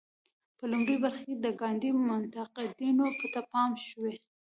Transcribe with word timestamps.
په 0.57 0.63
لومړۍ 0.71 0.95
برخه 1.03 1.21
کې 1.27 1.35
د 1.45 1.47
ګاندي 1.61 1.89
منتقدینو 2.09 3.05
ته 3.33 3.39
پام 3.51 3.71
شوی. 3.87 4.15